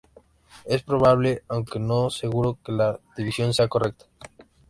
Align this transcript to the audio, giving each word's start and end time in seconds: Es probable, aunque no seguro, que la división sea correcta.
Es 0.65 0.81
probable, 0.81 1.43
aunque 1.47 1.77
no 1.79 2.09
seguro, 2.09 2.57
que 2.65 2.71
la 2.71 2.99
división 3.15 3.53
sea 3.53 3.67
correcta. 3.67 4.05